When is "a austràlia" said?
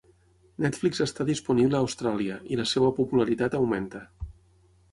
1.79-2.39